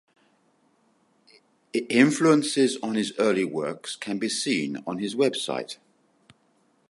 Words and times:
Influences 1.73 2.75
on 2.81 2.95
his 2.95 3.13
early 3.19 3.45
works 3.45 3.95
can 3.95 4.17
be 4.17 4.29
seen 4.29 4.77
on 4.87 4.97
his 4.97 5.13
website. 5.13 5.77